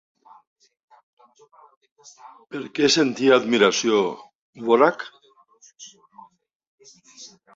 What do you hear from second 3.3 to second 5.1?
admiració Dvořák?